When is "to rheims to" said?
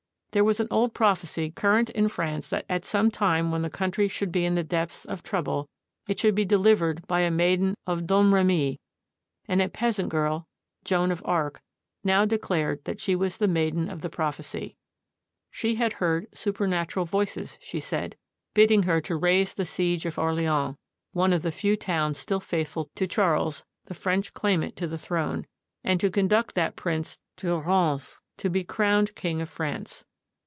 27.35-28.49